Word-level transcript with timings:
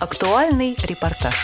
Актуальный 0.00 0.74
репортаж. 0.82 1.34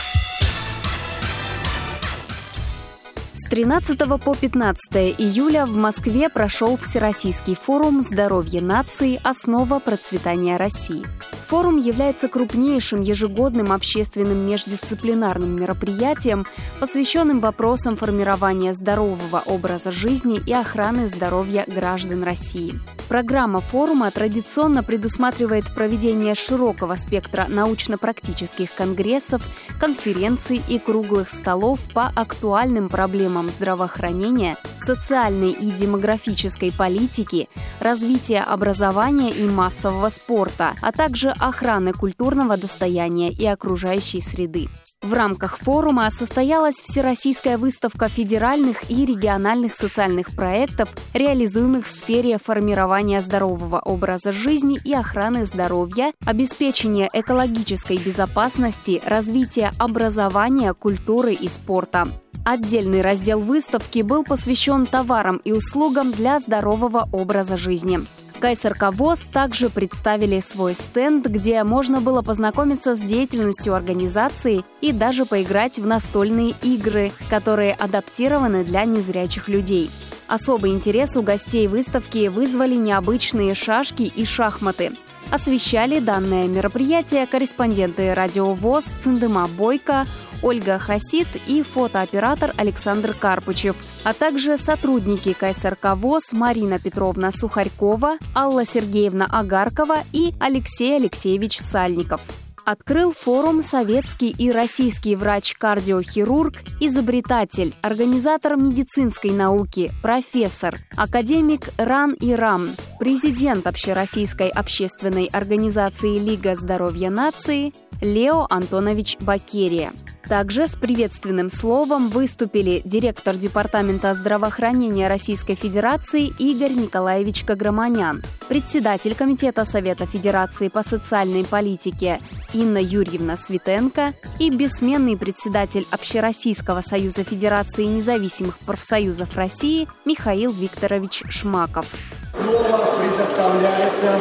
С 3.35 3.51
13 3.51 3.99
по 4.19 4.35
15 4.35 4.95
июля 5.19 5.67
в 5.67 5.77
Москве 5.77 6.31
прошел 6.31 6.79
Всероссийский 6.79 7.55
форум 7.55 8.01
«Здоровье 8.01 8.63
нации. 8.63 9.21
Основа 9.23 9.79
процветания 9.79 10.57
России». 10.57 11.05
Форум 11.49 11.77
является 11.77 12.27
крупнейшим 12.27 13.03
ежегодным 13.03 13.71
общественным 13.71 14.49
междисциплинарным 14.49 15.55
мероприятием, 15.61 16.45
посвященным 16.81 17.39
вопросам 17.39 17.97
формирования 17.97 18.75
здорового 18.75 19.43
образа 19.47 19.93
жизни 19.93 20.41
и 20.45 20.53
охраны 20.53 21.07
здоровья 21.07 21.65
граждан 21.69 22.25
России. 22.25 22.75
Программа 23.09 23.61
форума 23.61 24.11
традиционно 24.11 24.83
предусматривает 24.83 25.73
проведение 25.73 26.35
широкого 26.35 26.97
спектра 26.97 27.47
научно-практических 27.49 28.75
конгрессов, 28.75 29.43
конференций 29.79 30.61
и 30.69 30.81
круглых 30.81 31.29
столов 31.29 31.79
по 31.95 32.09
актуальным 32.09 32.89
проблемам 32.89 33.49
здравоохранения, 33.49 34.57
социальной 34.77 35.53
и 35.53 35.71
демографической 35.71 36.73
политики, 36.73 37.49
развития 37.79 38.41
образования 38.41 39.31
и 39.31 39.45
массового 39.45 40.09
спорта, 40.09 40.73
а 40.83 40.91
также 40.91 41.31
охраны 41.41 41.93
культурного 41.93 42.57
достояния 42.57 43.31
и 43.31 43.47
окружающей 43.47 44.21
среды. 44.21 44.69
В 45.03 45.13
рамках 45.13 45.59
форума 45.59 46.11
состоялась 46.11 46.77
Всероссийская 46.77 47.59
выставка 47.59 48.09
федеральных 48.09 48.91
и 48.91 49.07
региональных 49.07 49.75
социальных 49.75 50.35
проектов, 50.35 50.95
реализуемых 51.15 51.87
в 51.87 51.91
сфере 51.91 52.39
формирования 52.43 53.21
здорового 53.21 53.79
образа 53.79 54.33
жизни 54.33 54.79
и 54.85 54.95
охраны 54.95 55.47
здоровья, 55.47 56.13
обеспечения 56.25 57.09
экологической 57.13 57.99
безопасности, 57.99 59.01
развития 59.05 59.71
образования, 59.79 60.73
культуры 60.75 61.35
и 61.35 61.49
спорта. 61.49 62.09
Отдельный 62.45 63.01
раздел 63.01 63.41
выставки 63.41 64.03
был 64.03 64.23
посвящен 64.23 64.87
товарам 64.87 65.39
и 65.39 65.53
услугам 65.53 66.13
для 66.13 66.39
здорового 66.39 67.09
образа 67.13 67.57
жизни. 67.57 67.99
КСРК 68.41 68.93
ВОЗ 68.93 69.27
также 69.33 69.71
представили 69.71 70.41
свой 70.41 70.75
стенд, 70.75 71.27
где 71.27 71.65
можно 71.65 72.01
было 72.01 72.23
познакомиться 72.23 72.95
с 72.95 73.01
деятельностью 73.01 73.75
организации 73.75 74.63
и 74.81 74.93
даже 74.93 75.25
поиграть 75.25 75.79
в 75.79 75.87
настольные 75.87 76.55
игры, 76.63 77.13
которые 77.31 77.73
адаптированы 77.73 78.63
для 78.65 78.85
незрячих 78.85 79.49
людей. 79.49 79.91
Особый 80.29 80.73
интерес 80.73 81.17
у 81.17 81.23
гостей 81.23 81.67
выставки 81.67 82.29
вызвали 82.29 82.75
необычные 82.75 83.55
шашки 83.55 84.03
и 84.03 84.25
шахматы. 84.25 84.93
Освещали 85.31 85.99
данное 85.99 86.47
мероприятие 86.47 87.27
корреспонденты 87.27 88.15
радио 88.15 88.55
ВОЗ 88.55 88.87
Циндыма 89.03 89.49
Бойко, 89.49 90.07
Ольга 90.43 90.79
Хасид 90.79 91.29
и 91.47 91.63
фотооператор 91.63 92.53
Александр 92.57 93.15
Карпычев, 93.15 93.77
а 94.05 94.13
также 94.13 94.57
сотрудники 94.57 95.33
КСРК 95.33 95.95
ВОЗ 95.97 96.33
Марина 96.33 96.79
Петровна 96.79 97.31
Сухарькова, 97.31 98.19
Алла 98.35 98.65
Сергеевна 98.65 99.27
Агаркова 99.31 99.99
и 100.13 100.35
Алексей 100.41 100.97
Алексеевич 100.97 101.59
Сальников. 101.59 102.23
Открыл 102.67 103.13
форум 103.13 103.63
«Советский 103.63 104.31
и 104.31 104.51
российский 104.51 105.15
врач-кардиохирург, 105.15 106.55
изобретатель, 106.81 107.73
организатор 107.81 108.57
медицинской 108.57 109.31
науки, 109.31 109.93
профессор, 110.03 110.75
академик 110.97 111.69
Ран 111.79 112.17
Ирам, 112.19 112.75
президент 112.99 113.69
Общероссийской 113.69 114.49
общественной 114.49 115.27
организации 115.27 116.19
Лига 116.19 116.57
здоровья 116.57 117.09
нации 117.09 117.73
Лео 118.01 118.47
Антонович 118.51 119.17
Бакерия. 119.21 119.93
Также 120.29 120.67
с 120.67 120.75
приветственным 120.75 121.51
словом 121.51 122.09
выступили 122.09 122.83
директор 122.85 123.37
Департамента 123.37 124.13
здравоохранения 124.15 125.09
Российской 125.09 125.55
Федерации 125.55 126.33
Игорь 126.39 126.73
Николаевич 126.73 127.45
Каграманян, 127.45 128.23
председатель 128.49 129.15
Комитета 129.15 129.65
Совета 129.65 130.07
Федерации 130.07 130.69
по 130.69 130.83
социальной 130.83 131.45
политике 131.45 132.19
Инна 132.53 132.79
Юрьевна 132.79 133.37
Светенко 133.37 134.13
и 134.39 134.51
бессменный 134.51 135.17
председатель 135.17 135.87
Общероссийского 135.91 136.81
союза 136.81 137.23
Федерации 137.23 137.85
независимых 137.85 138.59
профсоюзов 138.59 139.37
России 139.37 139.87
Михаил 140.05 140.53
Викторович 140.53 141.23
Шмаков. 141.29 141.87
Слово 142.33 142.97
предоставляется 142.99 144.21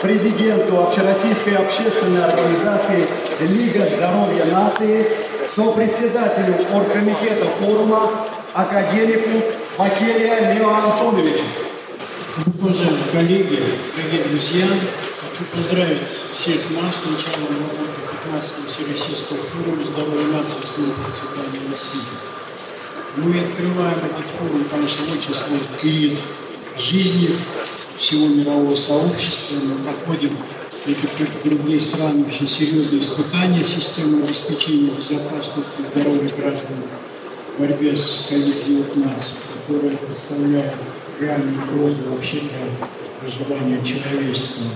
президенту 0.00 0.80
Общероссийской 0.80 1.56
общественной 1.56 2.24
организации 2.24 3.06
«Лига 3.40 3.86
здоровья 3.88 4.44
нации», 4.46 5.06
сопредседателю 5.54 6.66
оргкомитета 6.72 7.46
форума, 7.58 8.10
академику 8.52 9.42
Макелия 9.78 10.54
Лео 10.54 10.68
Антоновичу. 10.68 11.44
Уважаемые 12.60 13.04
коллеги, 13.12 13.62
дорогие 13.96 14.24
друзья, 14.28 14.66
хочу 15.20 15.44
поздравить 15.54 16.10
всех 16.32 16.70
нас 16.70 16.96
с 16.96 17.06
началом 17.06 17.48
работы 17.48 17.86
15-го 18.26 18.68
Всероссийского 18.68 19.38
форума 19.38 19.84
«Здоровья 19.84 20.26
нации. 20.26 20.62
Основы 20.62 20.92
процветания 20.92 21.60
России». 21.70 22.02
Мы 23.16 23.40
открываем 23.40 23.96
этот 23.96 24.26
форум, 24.38 24.66
конечно, 24.70 25.04
очень 25.06 25.34
сложный 25.34 25.78
период 25.80 26.18
жизни 26.78 27.30
всего 27.98 28.28
мирового 28.28 28.74
сообщества. 28.74 29.56
Мы 29.64 29.84
проходим, 29.84 30.36
как 30.84 31.44
и 31.44 31.48
другие 31.48 31.80
страны, 31.80 32.24
очень 32.26 32.46
серьезные 32.46 33.00
испытания 33.00 33.64
системы 33.64 34.22
обеспечения 34.22 34.90
безопасности 34.90 35.82
здоровья 35.94 36.28
граждан 36.36 36.82
в 37.56 37.60
борьбе 37.60 37.96
с 37.96 38.28
COVID-19, 38.30 39.22
которая 39.66 39.96
представляет 39.96 40.74
реальную 41.20 41.62
угрозу 41.62 42.02
вообще 42.10 42.40
для 42.40 42.66
выживания 43.22 43.82
человечества. 43.84 44.66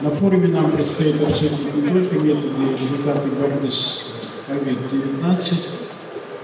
На 0.00 0.10
форуме 0.10 0.48
нам 0.48 0.70
предстоит 0.72 1.22
обсудить 1.22 1.74
не 1.74 1.90
только 1.90 2.16
методы 2.16 2.62
и 2.62 2.82
результаты 2.82 3.28
борьбы 3.28 3.70
с 3.70 4.04
COVID-19, 4.48 5.89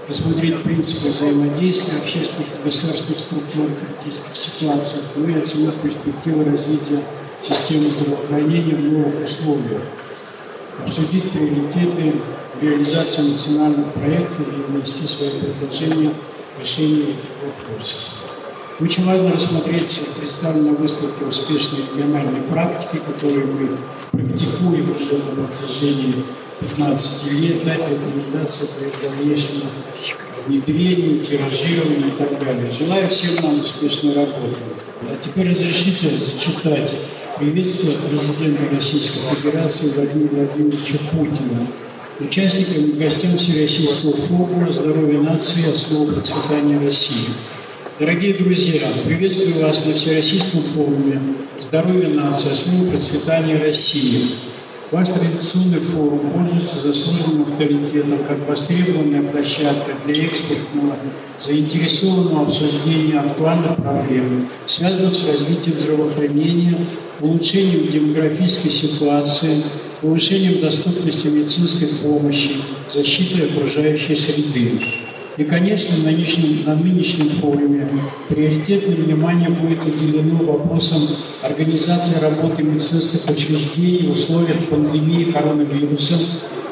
рассмотреть 0.07 0.63
принципы 0.63 1.09
взаимодействия 1.09 1.97
общественных 1.97 2.47
и 2.59 2.65
государственных 2.65 3.19
структур 3.19 3.65
в 3.67 4.03
критических 4.03 4.35
ситуациях, 4.35 5.03
ну 5.15 5.27
и 5.27 5.39
оценить 5.39 5.75
перспективы 5.81 6.45
развития 6.45 7.03
системы 7.47 7.89
здравоохранения 7.89 8.75
в 8.75 8.83
новых 8.83 9.25
условиях, 9.25 9.81
обсудить 10.83 11.29
приоритеты 11.31 12.15
реализации 12.61 13.21
национальных 13.21 13.93
проектов 13.93 14.47
и 14.47 14.71
внести 14.71 15.05
свои 15.05 15.29
предложения 15.29 16.13
в 16.57 16.61
решение 16.61 17.03
этих 17.03 17.29
вопросов. 17.43 17.97
Очень 18.79 19.05
важно 19.05 19.31
рассмотреть 19.31 19.99
представленные 20.19 20.71
на 20.71 20.77
выставке 20.77 21.25
успешные 21.25 21.81
региональные 21.93 22.43
практики, 22.43 23.01
которые 23.05 23.45
мы 23.45 23.77
практикуем 24.11 24.95
уже 24.95 25.17
на 25.17 25.47
протяжении 25.47 26.23
15 26.59 27.31
лет, 27.33 27.63
дать 27.63 27.87
рекомендации 27.87 28.65
по 28.65 28.83
их 28.83 28.93
дальнейшему 29.01 29.65
внедрению, 30.47 31.21
тиражированию 31.21 32.07
и 32.07 32.11
так 32.11 32.39
далее. 32.39 32.71
Желаю 32.71 33.07
всем 33.09 33.35
нам 33.43 33.59
успешной 33.59 34.15
работы. 34.15 34.55
А 35.03 35.17
теперь 35.23 35.51
разрешите 35.51 36.09
зачитать 36.17 36.95
приветствие 37.37 37.95
президента 37.97 38.75
Российской 38.75 39.19
Федерации 39.35 39.89
Владимира 39.89 40.47
Владимировича 40.47 40.97
Путина, 41.11 41.67
участникам 42.19 42.85
и 42.85 42.91
гостям 42.93 43.37
Всероссийского 43.37 44.13
форума 44.13 44.71
«Здоровье 44.71 45.21
нации. 45.21 45.71
Основа 45.71 46.11
процветания 46.11 46.79
России». 46.79 47.27
Дорогие 47.99 48.33
друзья, 48.33 48.81
приветствую 49.05 49.61
вас 49.61 49.85
на 49.85 49.93
Всероссийском 49.93 50.61
форуме 50.61 51.21
«Здоровье 51.61 52.09
нации. 52.09 52.51
Основа 52.51 52.89
процветания 52.89 53.59
России». 53.59 54.46
Ваш 54.89 55.09
традиционный 55.09 55.81
форум 55.81 56.21
пользуется 56.31 56.79
заслуженным 56.79 57.41
авторитетом 57.41 58.19
как 58.25 58.47
востребованная 58.47 59.21
площадка 59.21 59.91
для 60.05 60.25
экспертного, 60.25 60.95
заинтересованного 61.41 62.43
обсуждения 62.43 63.19
актуальных 63.19 63.75
проблем, 63.75 64.47
связанных 64.65 65.13
с 65.13 65.27
развитием 65.27 65.77
здравоохранения, 65.77 66.77
улучшением 67.19 67.91
демографической 67.91 68.71
ситуации, 68.71 69.61
повышением 69.99 70.61
доступности 70.61 71.27
медицинской 71.27 71.89
помощи, 72.01 72.51
защитой 72.93 73.47
окружающей 73.49 74.15
среды. 74.15 74.79
И, 75.35 75.43
конечно, 75.43 75.97
на 75.97 76.11
нынешнем, 76.11 76.63
на 76.65 76.75
нынешнем 76.75 77.29
форуме 77.29 77.89
приоритетное 78.29 78.95
внимание 78.95 79.49
будет 79.49 79.85
уделено 79.85 80.37
вопросам 80.37 81.01
организации 81.43 82.19
работы 82.19 82.63
медицинских 82.63 83.29
учреждений 83.29 84.07
в 84.07 84.11
условиях 84.11 84.67
пандемии 84.69 85.31
коронавируса, 85.31 86.15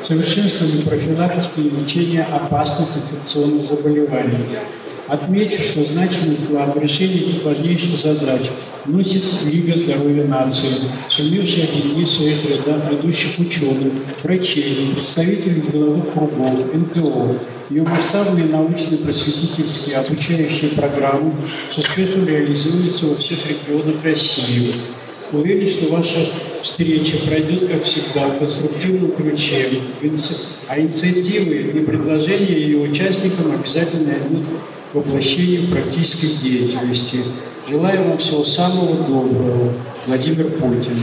совершенствования 0.01 0.81
профилактики 0.81 1.59
и 1.59 1.69
лечения 1.69 2.23
опасных 2.23 2.89
инфекционных 2.97 3.63
заболеваний. 3.63 4.59
Отмечу, 5.07 5.61
что 5.61 5.83
значимый 5.83 6.35
вклад 6.35 6.75
в 6.75 6.79
решение 6.79 7.25
этих 7.25 7.43
важнейших 7.43 7.95
задач 7.95 8.49
вносит 8.85 9.23
Лига 9.43 9.77
здоровья 9.77 10.23
нации, 10.25 10.89
сумевшая 11.09 11.67
объединить 11.67 12.09
в 12.09 12.13
своих 12.13 12.43
рядах 12.49 12.91
ведущих 12.91 13.37
ученых, 13.37 13.93
врачей, 14.23 14.93
представителей 14.95 15.61
деловых 15.71 16.11
кругов, 16.11 16.73
НКО. 16.73 17.37
Ее 17.69 17.83
масштабные 17.83 18.45
научно-просветительские 18.45 19.97
обучающие 19.97 20.71
программы 20.71 21.33
с 21.71 21.77
успехом 21.77 22.27
реализуются 22.27 23.05
во 23.05 23.15
всех 23.15 23.39
регионах 23.47 24.03
России. 24.03 24.73
Уверен, 25.31 25.67
что 25.67 25.91
ваша 25.91 26.29
встреча 26.63 27.17
пройдет, 27.27 27.69
как 27.69 27.83
всегда, 27.83 28.27
в 28.29 28.39
конструктивном 28.39 29.11
ключе, 29.11 29.67
а 30.67 30.79
инициативы 30.79 31.55
и 31.57 31.79
предложения 31.85 32.57
ее 32.59 32.79
участникам 32.79 33.51
обязательно 33.51 34.13
идут 34.13 34.45
к 34.95 34.97
воплощению 34.97 35.67
практической 35.67 36.27
деятельности. 36.41 37.17
Желаю 37.67 38.07
вам 38.07 38.17
всего 38.17 38.45
самого 38.45 38.95
доброго. 39.03 39.73
Владимир 40.07 40.51
Путин. 40.51 40.97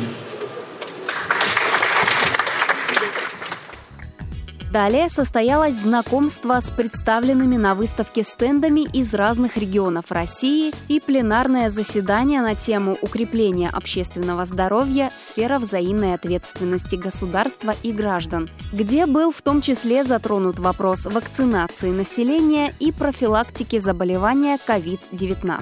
Далее 4.72 5.10
состоялось 5.10 5.74
знакомство 5.74 6.58
с 6.58 6.70
представленными 6.70 7.56
на 7.56 7.74
выставке 7.74 8.22
стендами 8.22 8.80
из 8.80 9.12
разных 9.12 9.58
регионов 9.58 10.10
России 10.10 10.72
и 10.88 10.98
пленарное 10.98 11.68
заседание 11.68 12.40
на 12.40 12.54
тему 12.54 12.96
укрепления 13.02 13.68
общественного 13.68 14.46
здоровья 14.46 15.12
«Сфера 15.14 15.58
взаимной 15.58 16.14
ответственности 16.14 16.96
государства 16.96 17.74
и 17.82 17.92
граждан», 17.92 18.48
где 18.72 19.04
был 19.04 19.30
в 19.30 19.42
том 19.42 19.60
числе 19.60 20.04
затронут 20.04 20.58
вопрос 20.58 21.04
вакцинации 21.04 21.90
населения 21.90 22.72
и 22.80 22.92
профилактики 22.92 23.78
заболевания 23.78 24.58
COVID-19. 24.66 25.60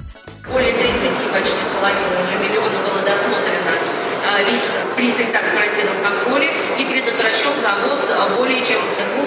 Более 0.53 0.71
30, 0.71 0.87
почти 1.33 1.51
с 1.51 1.75
половиной 1.77 2.21
уже 2.21 2.39
миллиона 2.39 2.77
было 2.87 3.01
досмотрено 3.03 4.00
лиц 4.39 4.61
при 4.95 5.09
санитарно-карантинном 5.09 5.97
контроле 6.03 6.51
и 6.77 6.85
предотвращен 6.85 7.53
завоз 7.61 7.99
более 8.37 8.63
чем 8.65 8.79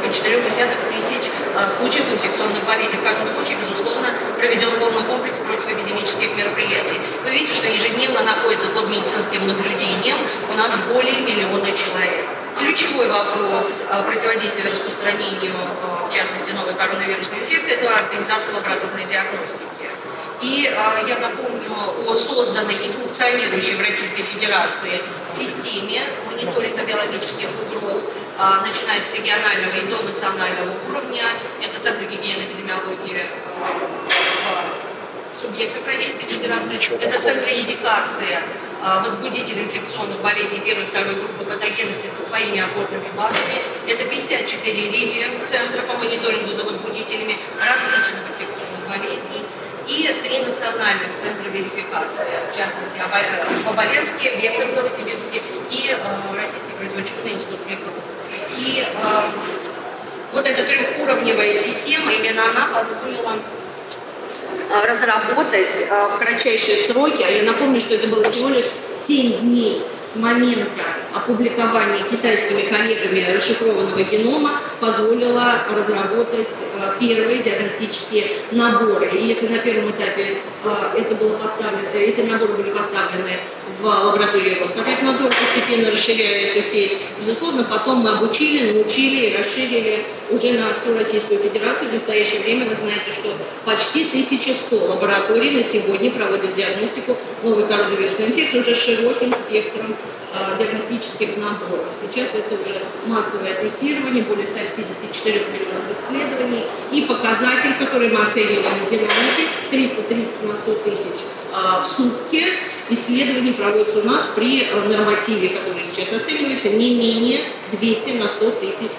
2,4 0.03 0.43
тысяч 0.91 1.31
а, 1.57 1.69
случаев 1.69 2.05
инфекционных 2.11 2.65
болезней. 2.65 2.99
В 2.99 3.05
каждом 3.05 3.27
случае, 3.29 3.59
безусловно, 3.59 4.09
проведен 4.37 4.71
полный 4.79 5.03
комплекс 5.05 5.39
противоэпидемических 5.39 6.37
мероприятий. 6.37 6.99
Вы 7.25 7.31
видите, 7.31 7.55
что 7.55 7.69
ежедневно 7.69 8.23
находится 8.23 8.69
под 8.69 8.89
медицинским 8.89 9.47
наблюдением 9.47 10.17
у 10.51 10.55
нас 10.55 10.71
более 10.93 11.21
миллиона 11.21 11.67
человек. 11.67 12.27
Ключевой 12.59 13.09
вопрос 13.09 13.67
противодействия 14.07 14.71
распространению, 14.71 15.55
в 16.09 16.13
частности, 16.13 16.53
новой 16.53 16.75
коронавирусной 16.75 17.41
инфекции, 17.41 17.75
это 17.75 17.95
организация 17.95 18.55
лабораторной 18.55 19.05
диагностики. 19.05 19.94
И 20.43 20.67
э, 20.67 21.09
я 21.09 21.19
напомню 21.19 21.71
о 22.07 22.15
созданной 22.15 22.75
и 22.75 22.89
функционирующей 22.89 23.75
в 23.77 23.81
Российской 23.81 24.23
Федерации 24.23 25.01
системе 25.29 26.03
мониторинга 26.27 26.85
биологических 26.85 27.49
угроз, 27.63 28.03
э, 28.03 28.43
начиная 28.67 29.01
с 29.01 29.15
регионального 29.15 29.75
и 29.77 29.87
до 29.87 30.03
национального 30.03 30.75
уровня. 30.89 31.25
Это 31.63 31.81
Центр 31.81 32.05
гигиены 32.05 32.43
эпидемиологии 32.43 33.23
э, 33.23 33.27
субъектов 35.41 35.87
Российской 35.87 36.27
Федерации. 36.27 36.95
Это 37.01 37.21
Центр 37.21 37.49
индикации 37.49 38.39
возбудителей 38.83 39.63
инфекционных 39.63 40.21
болезней 40.21 40.61
первой 40.61 40.83
и 40.83 40.87
второй 40.87 41.15
группы 41.15 41.43
патогенности 41.45 42.07
со 42.07 42.21
своими 42.29 42.61
опорными 42.61 43.09
базами. 43.17 43.57
Это 43.87 44.05
54 44.05 44.91
референс-центра 44.91 45.81
по 45.89 45.95
мониторингу 45.97 46.53
за 46.53 46.65
возбудителями 46.65 47.39
различных 47.59 48.29
инфекционных 48.29 48.87
болезней 48.87 49.41
и 49.87 50.21
три 50.23 50.39
национальных 50.39 51.09
центра 51.21 51.49
верификации, 51.51 52.27
в 52.51 52.57
частности, 52.57 52.99
в 53.65 53.69
Оболенске, 53.69 54.37
Вектор 54.37 54.69
в 54.69 54.77
Новосибирске 54.77 55.43
и 55.71 55.91
э, 55.91 56.37
Российский 56.37 56.73
противочумный 56.79 57.33
институт 57.33 57.61
ВИКО. 57.69 57.91
И 58.59 58.85
э, 58.85 59.23
вот 60.33 60.47
эта 60.47 60.65
трехуровневая 60.65 61.53
система, 61.53 62.13
именно 62.13 62.45
она 62.51 62.67
позволила 62.67 63.37
э, 64.71 64.87
разработать 64.87 65.77
э, 65.89 66.09
в 66.09 66.19
кратчайшие 66.19 66.89
сроки, 66.89 67.23
а 67.23 67.31
я 67.31 67.43
напомню, 67.43 67.81
что 67.81 67.95
это 67.95 68.09
было 68.09 68.25
всего 68.31 68.49
лишь 68.49 68.67
7 69.07 69.41
дней 69.41 69.83
с 70.15 70.17
момента 70.17 70.83
опубликования 71.13 72.05
китайскими 72.05 72.63
коллегами 72.63 73.35
расшифрованного 73.35 74.03
генома 74.03 74.61
позволила 74.81 75.55
разработать 75.71 76.49
э, 76.49 76.95
первые 77.01 77.43
диагностические 77.43 78.27
наборы. 78.53 79.11
И 79.11 79.27
если 79.27 79.49
на 79.49 79.59
первом 79.59 79.91
этапе 79.91 80.39
э, 80.65 80.75
это 80.97 81.15
было 81.17 81.37
поставлено, 81.37 81.89
эти 81.95 82.21
наборы 82.21 82.53
были 82.55 82.71
поставлены 82.71 83.39
в 83.81 83.85
лаборатории 83.85 84.59
Роскомнадзора, 84.61 85.33
постепенно 85.33 85.91
расширяя 85.91 86.53
эту 86.53 86.69
сеть, 86.71 86.99
безусловно, 87.21 87.65
потом 87.65 87.99
мы 87.99 88.11
обучили, 88.11 88.73
научили 88.73 89.27
и 89.27 89.37
расширили 89.37 90.05
уже 90.31 90.53
на 90.53 90.75
всю 90.75 90.97
Российскую 90.97 91.41
Федерацию. 91.41 91.91
В 91.91 91.95
настоящее 91.95 92.41
время 92.41 92.67
вы 92.67 92.77
знаете, 92.77 93.13
что 93.13 93.33
почти 93.65 94.09
1100 94.09 94.77
лабораторий 94.77 95.51
на 95.51 95.63
сегодня 95.63 96.11
проводят 96.11 96.55
диагностику 96.55 97.17
новой 97.43 97.67
коронавирусной 97.67 98.29
инфекции 98.29 98.59
уже 98.59 98.75
широким 98.75 99.33
спектром 99.33 99.97
диагностических 100.59 101.37
наборов. 101.37 101.87
Сейчас 102.03 102.29
это 102.35 102.55
уже 102.61 102.83
массовое 103.07 103.55
тестирование, 103.55 104.25
более 104.25 104.47
154 104.47 105.41
миллионов 105.53 105.85
исследований. 105.95 106.65
И 106.93 107.03
показатель, 107.03 107.75
который 107.79 108.09
мы 108.09 108.23
оцениваем 108.27 108.85
в 108.85 108.91
динамике, 108.91 109.49
330 109.71 110.43
на 110.45 110.55
100 110.55 110.75
тысяч 110.85 111.21
э, 111.53 111.57
в 111.57 111.87
сутки. 111.87 112.45
Исследования 112.91 113.53
проводятся 113.53 114.01
у 114.01 114.05
нас 114.05 114.31
при 114.35 114.65
э, 114.65 114.89
нормативе, 114.89 115.51
который 115.51 115.83
сейчас 115.95 116.21
оценивается, 116.21 116.69
не 116.71 116.95
менее 116.97 117.41
200 117.73 118.11
на 118.19 118.29
100 118.29 118.51
тысяч 118.51 118.91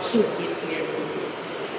в 0.00 0.12
сутки 0.12 0.42
исследований. 0.42 1.04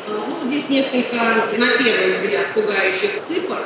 Ну, 0.08 0.48
здесь 0.48 0.70
несколько, 0.70 1.16
на 1.16 1.78
первый 1.78 2.12
взгляд, 2.12 2.54
пугающих 2.54 3.24
цифр. 3.28 3.58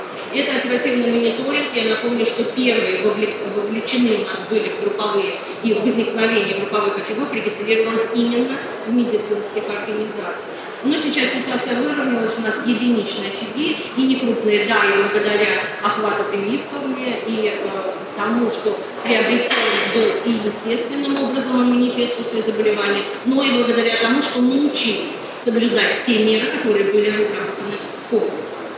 Оперативный 0.69 1.11
мониторинг. 1.11 1.73
Я 1.73 1.95
напомню, 1.95 2.23
что 2.27 2.43
первые 2.43 3.01
вовлечены 3.01 4.17
у 4.17 4.25
нас 4.27 4.37
были 4.51 4.69
в 4.69 4.81
групповые 4.81 5.39
и 5.63 5.73
возникновение 5.73 6.59
групповых 6.59 6.95
очагов 6.97 7.33
регистрировалось 7.33 8.05
именно 8.13 8.55
в 8.85 8.93
медицинских 8.93 9.63
организациях. 9.67 10.35
Но 10.83 10.93
сейчас 10.93 11.33
ситуация 11.33 11.81
выровнялась, 11.81 12.37
у 12.37 12.41
нас 12.41 12.53
единичные 12.67 13.31
очаги, 13.31 13.77
и 13.97 14.01
не 14.03 14.17
крупные, 14.17 14.65
да, 14.65 14.83
и 14.85 15.11
благодаря 15.11 15.63
охвату 15.81 16.25
прививками 16.29 17.17
и 17.25 17.51
э, 17.51 17.91
тому, 18.15 18.51
что 18.51 18.77
приобретен 19.03 19.49
был 19.95 20.11
и 20.23 20.37
естественным 20.69 21.23
образом 21.23 21.63
иммунитет 21.63 22.13
после 22.13 22.43
заболевания, 22.43 23.01
но 23.25 23.43
и 23.43 23.53
благодаря 23.53 23.97
тому, 24.03 24.21
что 24.21 24.39
научились 24.41 25.17
соблюдать 25.43 26.03
те 26.05 26.23
меры, 26.25 26.45
которые 26.57 26.91
были 26.91 27.09
разработаны. 27.09 27.38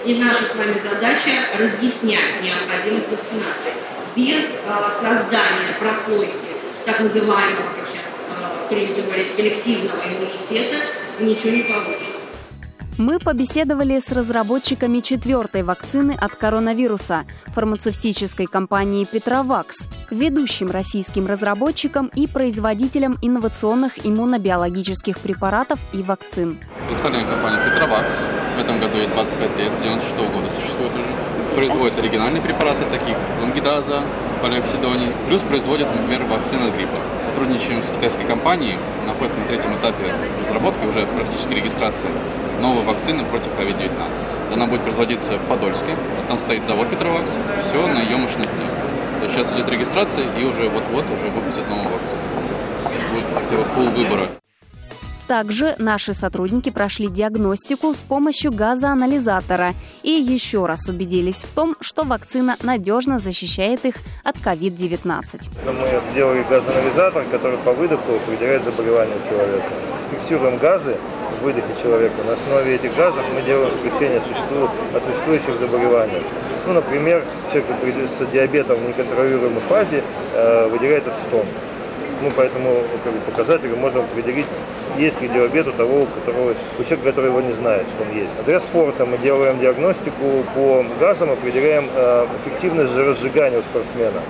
И 0.04 0.16
наша 0.16 0.46
с 0.46 0.56
вами 0.56 0.82
задача 0.84 1.46
разъяснять 1.60 2.42
необходимость 2.42 3.08
вакцинации. 3.10 3.74
Без 4.16 4.46
а, 4.68 4.92
создания 5.00 5.76
прослойки 5.80 6.34
так 6.86 7.02
называемого, 7.02 7.70
как 7.78 7.88
сейчас 7.88 8.42
а, 8.42 8.68
принято 8.68 9.04
говорить, 9.04 9.36
коллективного 9.36 10.02
иммунитета 10.04 10.78
ничего 11.20 11.52
не 11.52 11.64
получится. 11.64 12.11
Мы 12.98 13.20
побеседовали 13.20 14.00
с 14.00 14.10
разработчиками 14.10 15.00
четвертой 15.00 15.64
вакцины 15.64 16.16
от 16.20 16.36
коронавируса 16.36 17.26
фармацевтической 17.48 18.48
компании 18.48 19.06
«Петровакс», 19.06 19.88
ведущим 20.10 20.70
российским 20.70 21.26
разработчиком 21.26 22.12
и 22.14 22.28
производителем 22.28 23.18
инновационных 23.22 24.06
иммунобиологических 24.06 25.20
препаратов 25.20 25.80
и 25.94 26.04
вакцин. 26.04 26.60
Представляем 26.88 27.28
компанию 27.28 27.62
«Петровакс». 27.64 28.12
В 28.58 28.62
этом 28.62 28.80
году 28.80 28.98
ей 28.98 29.08
25 29.08 29.58
лет, 29.58 29.72
с 29.80 29.82
96 29.84 30.16
года 30.34 30.52
существует 30.52 30.92
уже. 30.92 31.41
Производит 31.56 32.00
оригинальные 32.00 32.42
препараты, 32.42 32.86
такие 32.92 33.14
как 33.14 33.42
лангидаза, 33.42 34.02
полиоксидоний. 34.42 35.08
Плюс 35.28 35.42
производит, 35.44 35.88
например, 35.94 36.24
вакцины 36.24 36.70
от 36.70 36.76
гриппа. 36.76 36.98
Сотрудничаем 37.24 37.84
с 37.84 37.88
китайской 37.88 38.26
компанией, 38.26 38.78
находится 39.06 39.40
на 39.40 39.48
третьем 39.48 39.74
этапе 39.76 40.14
разработки, 40.42 40.86
уже 40.86 41.06
практически 41.06 41.54
регистрации 41.54 42.10
новой 42.62 42.84
вакцины 42.84 43.24
против 43.26 43.48
COVID-19. 43.60 43.92
Она 44.54 44.66
будет 44.68 44.82
производиться 44.82 45.34
в 45.38 45.42
Подольске, 45.50 45.96
там 46.28 46.38
стоит 46.38 46.66
завод 46.66 46.90
Петровакс, 46.90 47.32
все 47.68 47.88
на 47.88 48.00
ее 48.00 48.18
мощности. 48.18 48.64
То 49.20 49.26
есть 49.26 49.36
сейчас 49.36 49.54
идет 49.54 49.70
регистрация 49.70 50.26
и 50.40 50.44
уже 50.46 50.70
вот-вот 50.70 51.06
уже 51.18 51.30
выпустят 51.32 51.68
новую 51.70 51.90
вакцину. 51.90 52.22
То 52.84 52.94
есть 52.94 53.08
будет 53.10 53.68
пул 53.76 53.86
выбора. 53.90 54.41
Также 55.28 55.76
наши 55.78 56.14
сотрудники 56.14 56.70
прошли 56.70 57.08
диагностику 57.08 57.94
с 57.94 57.98
помощью 57.98 58.52
газоанализатора 58.52 59.74
и 60.04 60.12
еще 60.12 60.66
раз 60.66 60.88
убедились 60.88 61.44
в 61.44 61.54
том, 61.54 61.76
что 61.80 62.04
вакцина 62.04 62.58
надежно 62.64 63.20
защищает 63.20 63.86
их 63.86 63.96
от 64.24 64.36
COVID-19. 64.38 65.50
Мы 65.66 66.02
сделали 66.12 66.46
газоанализатор, 66.50 67.24
который 67.32 67.58
по 67.60 67.74
выдоху 67.74 68.16
определяет 68.16 68.64
заболевание 68.64 69.18
человека. 69.30 69.70
Фиксируем 70.12 70.58
газы 70.58 70.98
в 71.40 71.44
выдохе 71.44 71.74
человека. 71.82 72.16
На 72.26 72.34
основе 72.34 72.76
этих 72.76 72.96
газов 72.96 73.24
мы 73.34 73.42
делаем 73.42 73.72
заключение 73.72 74.20
от 74.20 75.04
существующих 75.06 75.58
заболеваний. 75.60 76.22
Ну, 76.68 76.74
например, 76.74 77.24
человек 77.52 78.10
с 78.10 78.26
диабетом 78.32 78.78
в 78.78 78.88
неконтролируемой 78.88 79.62
фазе 79.62 80.04
э, 80.34 80.68
выделяет 80.68 81.04
стон. 81.16 81.46
Мы 82.22 82.30
по 82.32 82.42
этому 82.42 82.84
как 83.04 83.14
бы, 83.14 83.20
показателю 83.22 83.76
можем 83.78 84.02
определить, 84.02 84.46
есть 84.98 85.22
ли 85.22 85.28
диабет 85.28 85.68
у 85.68 85.72
того, 85.72 86.04
у 86.04 86.06
которого, 86.06 86.54
у 86.80 86.84
человека, 86.84 87.10
который 87.10 87.28
его 87.28 87.42
не 87.42 87.54
знает, 87.54 87.88
что 87.88 88.04
он 88.04 88.18
есть. 88.18 88.44
Для 88.46 88.60
спорта 88.60 89.06
мы 89.06 89.18
делаем 89.18 89.60
диагностику 89.60 90.44
по 90.54 90.86
газам, 91.00 91.32
определяем 91.32 91.90
э, 91.94 92.28
эффективность 92.46 92.94
жиросжигания 92.94 93.60
у 93.60 93.62
спортсмена. 93.62 94.22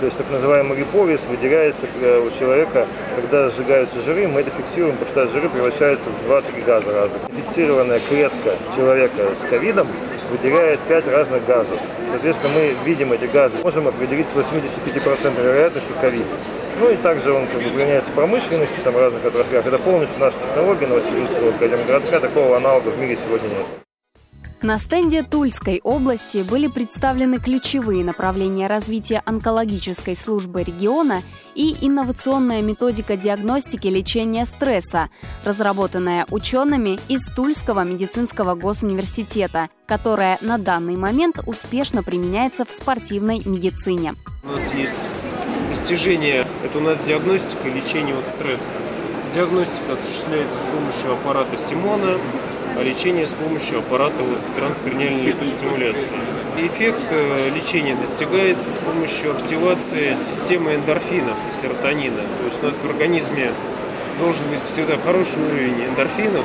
То 0.00 0.06
есть 0.06 0.18
так 0.18 0.30
называемый 0.30 0.76
липолиз 0.76 1.24
выделяется 1.26 1.86
у 1.86 2.38
человека, 2.38 2.86
когда 3.16 3.48
сжигаются 3.48 4.00
жиры, 4.02 4.26
мы 4.28 4.40
это 4.40 4.50
фиксируем, 4.50 4.96
потому 4.96 5.26
что 5.26 5.32
жиры 5.32 5.48
превращаются 5.48 6.10
в 6.10 6.30
2-3 6.30 6.64
газа 6.64 6.92
разных. 6.92 7.22
Инфицированная 7.30 7.98
клетка 7.98 8.56
человека 8.76 9.34
с 9.34 9.48
ковидом 9.48 9.86
выделяет 10.30 10.80
5 10.80 11.08
разных 11.08 11.46
газов. 11.46 11.78
Соответственно, 12.10 12.52
мы 12.54 12.74
видим 12.84 13.12
эти 13.12 13.26
газы, 13.26 13.58
можем 13.62 13.88
определить 13.88 14.28
с 14.28 14.32
85% 14.32 15.42
вероятностью 15.42 15.94
ковид. 16.00 16.26
Ну 16.80 16.90
и 16.90 16.96
также 16.96 17.32
он 17.32 17.46
как 17.46 17.62
бы, 17.62 17.70
применяется 17.70 18.10
в 18.10 18.14
промышленности, 18.14 18.80
там, 18.80 18.94
в 18.94 18.98
разных 18.98 19.24
отраслях. 19.24 19.66
Это 19.66 19.78
полностью 19.78 20.18
наша 20.18 20.38
технология 20.38 20.86
Новосибирского 20.86 21.50
академгородка. 21.50 22.20
Такого 22.20 22.56
аналога 22.56 22.88
в 22.88 22.98
мире 22.98 23.16
сегодня 23.16 23.48
нет. 23.48 23.66
На 24.64 24.78
стенде 24.78 25.22
Тульской 25.22 25.82
области 25.84 26.38
были 26.38 26.68
представлены 26.68 27.38
ключевые 27.38 28.02
направления 28.02 28.66
развития 28.66 29.20
онкологической 29.26 30.16
службы 30.16 30.62
региона 30.62 31.20
и 31.54 31.76
инновационная 31.82 32.62
методика 32.62 33.18
диагностики 33.18 33.88
лечения 33.88 34.46
стресса, 34.46 35.10
разработанная 35.44 36.24
учеными 36.30 36.98
из 37.08 37.26
Тульского 37.26 37.84
медицинского 37.84 38.54
госуниверситета, 38.54 39.68
которая 39.86 40.38
на 40.40 40.56
данный 40.56 40.96
момент 40.96 41.40
успешно 41.44 42.02
применяется 42.02 42.64
в 42.64 42.70
спортивной 42.70 43.42
медицине. 43.44 44.14
У 44.42 44.48
нас 44.48 44.72
есть 44.72 45.08
достижение, 45.74 46.46
это 46.62 46.78
у 46.78 46.80
нас 46.80 47.00
диагностика 47.00 47.66
и 47.66 47.72
лечение 47.72 48.14
от 48.16 48.28
стресса. 48.28 48.76
Диагностика 49.34 49.94
осуществляется 49.94 50.60
с 50.60 50.62
помощью 50.62 51.12
аппарата 51.12 51.58
Симона, 51.58 52.16
а 52.78 52.82
лечение 52.82 53.26
с 53.26 53.32
помощью 53.32 53.80
аппарата 53.80 54.22
транскраниальной 54.56 55.22
липостимуляции. 55.22 56.14
Эффект 56.58 57.02
э, 57.10 57.50
лечения 57.52 57.96
достигается 57.96 58.72
с 58.72 58.78
помощью 58.78 59.32
активации 59.32 60.16
системы 60.24 60.76
эндорфинов, 60.76 61.36
серотонина. 61.60 62.22
То 62.40 62.46
есть 62.46 62.62
у 62.62 62.66
нас 62.66 62.76
в 62.76 62.84
организме 62.88 63.50
должен 64.20 64.46
быть 64.50 64.60
всегда 64.62 64.96
хороший 64.96 65.42
уровень 65.42 65.86
эндорфинов, 65.90 66.44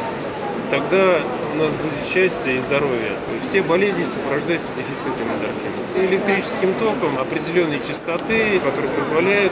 тогда 0.69 1.21
у 1.53 1.57
нас 1.57 1.73
будет 1.73 2.07
счастье 2.07 2.57
и 2.57 2.59
здоровье. 2.59 3.11
Все 3.41 3.61
болезни 3.61 4.03
сопровождаются 4.03 4.67
дефицитом 4.75 5.27
эндорфинов. 5.27 6.11
Электрическим 6.11 6.73
током 6.75 7.17
определенной 7.19 7.79
частоты, 7.79 8.59
которые 8.59 8.91
позволяют 8.91 9.51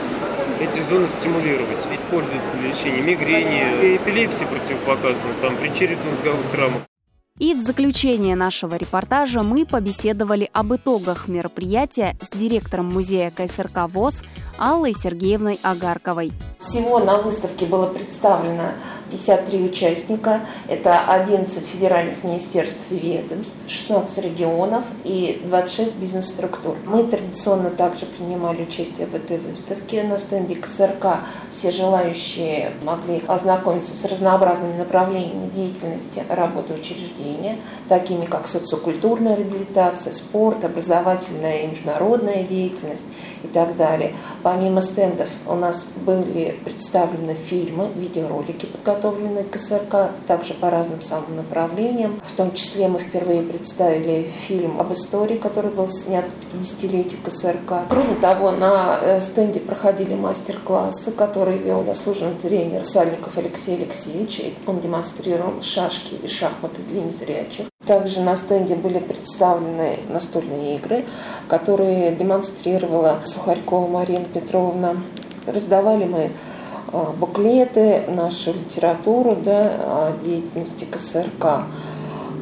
эти 0.60 0.80
зоны 0.80 1.08
стимулировать. 1.08 1.86
Используется 1.92 2.52
для 2.60 2.68
лечения 2.70 3.02
мигрени, 3.02 3.96
эпилепсии 3.96 4.44
противопоказано, 4.44 5.34
там 5.40 5.56
при 5.56 5.68
черепно-мозговых 5.68 6.46
травмах. 6.52 6.82
И 7.38 7.54
в 7.54 7.60
заключение 7.60 8.34
нашего 8.34 8.74
репортажа 8.74 9.42
мы 9.42 9.64
побеседовали 9.64 10.50
об 10.52 10.74
итогах 10.74 11.28
мероприятия 11.28 12.16
с 12.20 12.36
директором 12.36 12.86
музея 12.86 13.30
КСРК 13.30 13.88
ВОЗ 13.92 14.22
Аллой 14.58 14.92
Сергеевной 14.92 15.60
Агарковой. 15.62 16.32
Всего 16.58 16.98
на 16.98 17.18
выставке 17.18 17.64
было 17.64 17.86
представлено 17.86 18.72
53 19.10 19.62
участника. 19.64 20.40
Это 20.68 21.00
11 21.06 21.66
федеральных 21.66 22.24
министерств 22.24 22.90
и 22.90 22.96
ведомств, 22.96 23.68
16 23.68 24.24
регионов 24.24 24.84
и 25.04 25.42
26 25.44 25.96
бизнес-структур. 25.96 26.76
Мы 26.84 27.04
традиционно 27.04 27.70
также 27.70 28.06
принимали 28.06 28.62
участие 28.62 29.06
в 29.06 29.14
этой 29.14 29.38
выставке. 29.38 30.02
На 30.02 30.18
стенде 30.18 30.54
КСРК 30.54 31.20
все 31.50 31.70
желающие 31.70 32.72
могли 32.82 33.22
ознакомиться 33.26 33.94
с 33.96 34.04
разнообразными 34.04 34.76
направлениями 34.76 35.50
деятельности 35.50 36.22
работы 36.28 36.74
учреждения, 36.74 37.58
такими 37.88 38.24
как 38.24 38.46
социокультурная 38.46 39.36
реабилитация, 39.36 40.12
спорт, 40.12 40.64
образовательная 40.64 41.62
и 41.62 41.66
международная 41.68 42.42
деятельность 42.42 43.06
и 43.42 43.48
так 43.48 43.76
далее. 43.76 44.14
Помимо 44.42 44.80
стендов 44.80 45.28
у 45.46 45.54
нас 45.54 45.86
были 45.96 46.58
представлены 46.64 47.34
фильмы, 47.34 47.88
видеоролики, 47.94 48.66
подготовленные 48.98 49.44
к 49.44 49.58
СРК, 49.58 50.10
также 50.26 50.54
по 50.54 50.70
разным 50.70 51.02
самым 51.02 51.36
направлениям. 51.36 52.20
В 52.24 52.32
том 52.32 52.52
числе 52.52 52.88
мы 52.88 52.98
впервые 52.98 53.42
представили 53.42 54.22
фильм 54.22 54.80
об 54.80 54.92
истории, 54.92 55.36
который 55.36 55.70
был 55.70 55.88
снят 55.88 56.24
к 56.24 56.54
50-летию 56.54 57.20
КСРК. 57.22 57.88
Кроме 57.88 58.16
того, 58.16 58.50
на 58.50 58.98
э, 59.00 59.20
стенде 59.20 59.60
проходили 59.60 60.14
мастер-классы, 60.14 61.12
которые 61.12 61.58
вел 61.58 61.84
заслуженный 61.84 62.34
тренер 62.34 62.84
Сальников 62.84 63.38
Алексей 63.38 63.76
Алексеевич. 63.76 64.40
Он 64.66 64.80
демонстрировал 64.80 65.62
шашки 65.62 66.14
и 66.14 66.28
шахматы 66.28 66.82
для 66.82 67.02
незрячих. 67.02 67.66
Также 67.86 68.20
на 68.20 68.36
стенде 68.36 68.74
были 68.74 68.98
представлены 68.98 70.00
настольные 70.08 70.76
игры, 70.76 71.04
которые 71.48 72.12
демонстрировала 72.12 73.20
Сухарькова 73.24 73.88
Марина 73.88 74.24
Петровна. 74.24 74.96
Раздавали 75.46 76.04
мы 76.04 76.30
буклеты, 76.92 78.04
нашу 78.08 78.52
литературу 78.52 79.36
да, 79.36 79.70
о 79.84 80.12
деятельности 80.24 80.84
КСРК. 80.84 81.64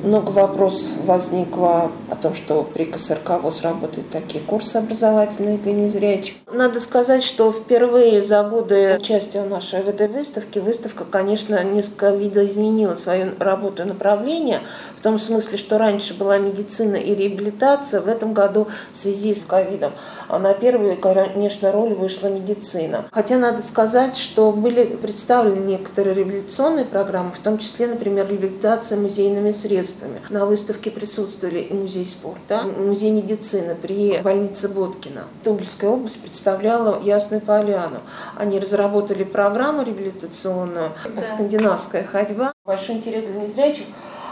Много 0.07 0.31
вопросов 0.31 0.87
возникло 1.05 1.91
о 2.09 2.15
том, 2.15 2.37
что 2.37 2.63
при 2.63 2.85
КСРК 2.85 3.43
ВОЗ 3.43 3.63
работают 3.63 4.09
такие 4.09 4.41
курсы 4.41 4.77
образовательные 4.77 5.59
для 5.59 5.73
незрячих. 5.73 6.37
Надо 6.53 6.79
сказать, 6.79 7.25
что 7.25 7.51
впервые 7.51 8.23
за 8.23 8.45
годы 8.45 8.99
участия 9.01 9.43
в 9.43 9.51
нашей 9.51 9.83
выставке 9.83 10.61
выставка, 10.61 11.05
конечно, 11.05 11.61
несколько 11.65 12.11
видоизменила 12.11 12.95
свою 12.95 13.33
работу 13.41 13.83
и 13.83 13.87
направление, 13.87 14.61
в 14.97 15.03
том 15.03 15.19
смысле, 15.19 15.59
что 15.59 15.77
раньше 15.77 16.15
была 16.15 16.39
медицина 16.39 16.95
и 16.95 17.13
реабилитация, 17.13 18.01
в 18.01 18.07
этом 18.07 18.33
году 18.33 18.69
в 18.93 18.97
связи 18.97 19.35
с 19.35 19.45
ковидом. 19.45 19.91
А 20.29 20.39
на 20.39 20.55
первую, 20.55 20.97
конечно, 20.99 21.73
роль 21.73 21.95
вышла 21.95 22.29
медицина. 22.29 23.07
Хотя 23.11 23.39
надо 23.39 23.61
сказать, 23.61 24.17
что 24.17 24.53
были 24.53 24.85
представлены 24.85 25.67
некоторые 25.67 26.15
реабилитационные 26.15 26.85
программы, 26.85 27.33
в 27.33 27.41
том 27.41 27.59
числе, 27.59 27.89
например, 27.89 28.29
реабилитация 28.31 28.99
музейными 28.99 29.51
средствами 29.51 29.96
артистами. 29.97 30.21
На 30.31 30.47
выставке 30.47 30.91
присутствовали 30.91 31.61
и 31.61 31.75
музей 31.75 32.07
спорта, 32.07 32.62
музей 32.62 33.11
медицины 33.11 33.75
при 33.75 34.21
больнице 34.23 34.69
Боткина. 34.69 35.25
Тульская 35.43 35.91
область 35.91 36.21
представляла 36.21 37.00
Ясную 37.03 37.41
Поляну. 37.41 38.00
Они 38.37 38.59
разработали 38.59 39.25
программу 39.25 39.83
реабилитационную 39.83 40.93
да. 41.15 41.23
«Скандинавская 41.23 42.05
ходьба». 42.05 42.53
Большой 42.65 42.97
интерес 42.97 43.25
для 43.25 43.43
незрячих 43.43 43.87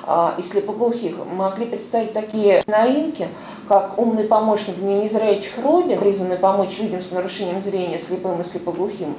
а, 0.06 0.34
и 0.38 0.42
слепоглухих 0.42 1.16
могли 1.24 1.66
представить 1.66 2.12
такие 2.12 2.62
новинки, 2.66 3.28
как 3.68 3.98
умный 3.98 4.24
помощник 4.24 4.76
для 4.76 5.02
незрячих 5.02 5.52
Робин, 5.62 5.98
призванный 5.98 6.36
помочь 6.36 6.78
людям 6.78 7.00
с 7.00 7.10
нарушением 7.10 7.60
зрения, 7.60 7.98
слепым 7.98 8.40
и 8.40 8.44
слепоглухим, 8.44 9.16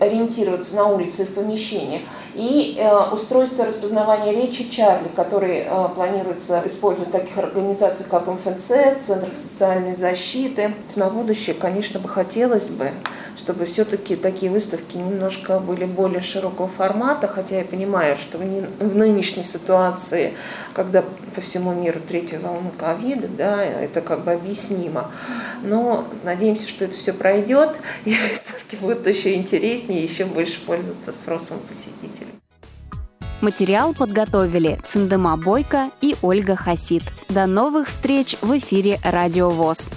ориентироваться 0.00 0.76
на 0.76 0.86
улице 0.86 1.22
и 1.22 1.24
в 1.26 1.34
помещении, 1.34 2.06
и 2.34 2.76
э, 2.78 3.10
устройство 3.10 3.64
распознавания 3.64 4.32
речи 4.32 4.68
Чарли, 4.68 5.08
который 5.14 5.64
э, 5.66 5.88
планируется 5.94 6.62
использовать 6.64 7.08
в 7.08 7.12
таких 7.12 7.36
организациях, 7.38 8.08
как 8.08 8.26
МФЦ, 8.26 8.72
Центр 9.00 9.34
социальной 9.34 9.94
защиты. 9.94 10.74
На 10.96 11.08
будущее, 11.08 11.54
конечно, 11.54 12.00
бы 12.00 12.08
хотелось 12.08 12.70
бы, 12.70 12.92
чтобы 13.36 13.64
все-таки 13.64 14.16
такие 14.16 14.50
выставки 14.50 14.96
немножко 14.96 15.58
были 15.58 15.84
более 15.84 16.20
широкого 16.20 16.68
формата, 16.68 17.26
хотя 17.26 17.58
я 17.58 17.64
понимаю, 17.64 18.16
что 18.16 18.38
в 18.38 18.96
нынешней 18.96 19.44
ситуации, 19.44 20.34
когда 20.74 21.04
по 21.34 21.40
всему 21.40 21.72
миру 21.72 22.00
третья 22.06 22.38
волна 22.38 22.70
ковида, 22.76 23.28
да, 23.28 23.87
это 23.88 24.00
как 24.00 24.24
бы 24.24 24.32
объяснимо. 24.32 25.10
Но 25.62 26.06
надеемся, 26.24 26.68
что 26.68 26.84
это 26.84 26.94
все 26.94 27.12
пройдет, 27.12 27.80
и 28.04 28.14
выставки 28.14 28.76
будут 28.76 29.06
еще 29.06 29.34
интереснее, 29.34 30.02
еще 30.02 30.24
больше 30.24 30.60
пользоваться 30.60 31.12
спросом 31.12 31.58
посетителей. 31.60 32.28
Материал 33.40 33.94
подготовили 33.94 34.80
Циндема 34.84 35.36
Бойко 35.36 35.90
и 36.00 36.16
Ольга 36.22 36.56
Хасид. 36.56 37.04
До 37.28 37.46
новых 37.46 37.86
встреч 37.86 38.36
в 38.42 38.56
эфире 38.58 38.98
«Радио 39.04 39.48
ВОЗ». 39.48 39.90